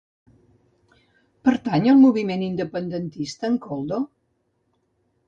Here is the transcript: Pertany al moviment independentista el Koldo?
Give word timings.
Pertany 1.49 1.85
al 1.93 2.01
moviment 2.05 2.45
independentista 2.47 3.47
el 3.51 3.59
Koldo? 3.67 4.01